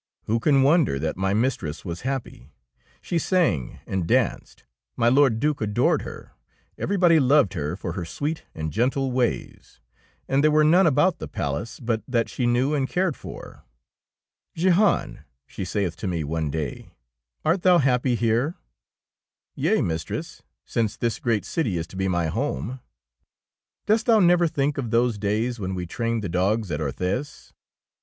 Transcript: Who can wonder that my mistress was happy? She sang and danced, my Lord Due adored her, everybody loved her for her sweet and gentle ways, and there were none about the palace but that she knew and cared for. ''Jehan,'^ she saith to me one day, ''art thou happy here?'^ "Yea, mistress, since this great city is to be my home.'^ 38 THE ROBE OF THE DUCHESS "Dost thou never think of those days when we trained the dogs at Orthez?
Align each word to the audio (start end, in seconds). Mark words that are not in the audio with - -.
Who 0.23 0.39
can 0.39 0.63
wonder 0.63 0.97
that 0.97 1.15
my 1.15 1.35
mistress 1.35 1.85
was 1.85 2.01
happy? 2.01 2.51
She 3.03 3.19
sang 3.19 3.79
and 3.85 4.07
danced, 4.07 4.63
my 4.97 5.09
Lord 5.09 5.39
Due 5.39 5.53
adored 5.59 6.01
her, 6.01 6.31
everybody 6.75 7.19
loved 7.19 7.53
her 7.53 7.75
for 7.75 7.91
her 7.93 8.03
sweet 8.03 8.41
and 8.55 8.73
gentle 8.73 9.11
ways, 9.11 9.79
and 10.27 10.43
there 10.43 10.49
were 10.49 10.63
none 10.63 10.87
about 10.87 11.19
the 11.19 11.27
palace 11.27 11.79
but 11.79 12.01
that 12.07 12.29
she 12.29 12.47
knew 12.47 12.73
and 12.73 12.89
cared 12.89 13.15
for. 13.15 13.63
''Jehan,'^ 14.57 15.23
she 15.45 15.63
saith 15.63 15.95
to 15.97 16.07
me 16.07 16.23
one 16.23 16.49
day, 16.49 16.95
''art 17.45 17.61
thou 17.61 17.77
happy 17.77 18.15
here?'^ 18.15 18.55
"Yea, 19.53 19.83
mistress, 19.83 20.41
since 20.65 20.97
this 20.97 21.19
great 21.19 21.45
city 21.45 21.77
is 21.77 21.85
to 21.85 21.95
be 21.95 22.07
my 22.07 22.25
home.'^ 22.25 22.65
38 22.65 22.73
THE 22.73 22.81
ROBE 22.81 22.89
OF 22.89 23.85
THE 23.85 23.85
DUCHESS 23.85 23.85
"Dost 23.85 24.05
thou 24.07 24.19
never 24.19 24.47
think 24.47 24.77
of 24.79 24.89
those 24.89 25.19
days 25.19 25.59
when 25.59 25.75
we 25.75 25.85
trained 25.85 26.23
the 26.23 26.27
dogs 26.27 26.71
at 26.71 26.79
Orthez? 26.81 27.53